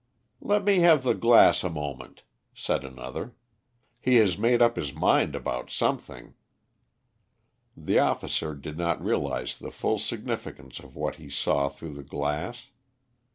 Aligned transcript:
"Let 0.41 0.63
me 0.65 0.79
have 0.79 1.03
the 1.03 1.13
glass 1.13 1.63
a 1.63 1.69
moment," 1.69 2.23
said 2.55 2.83
another. 2.83 3.35
"He 3.99 4.15
has 4.15 4.35
made 4.35 4.59
up 4.59 4.75
his 4.75 4.95
mind 4.95 5.35
about 5.35 5.69
something." 5.69 6.33
The 7.77 7.99
officer 7.99 8.55
did 8.55 8.79
not 8.79 8.99
realise 8.99 9.55
the 9.55 9.69
full 9.69 9.99
significance 9.99 10.79
of 10.79 10.95
what 10.95 11.17
he 11.17 11.29
saw 11.29 11.69
through 11.69 11.93
the 11.93 12.03
glass. 12.03 12.69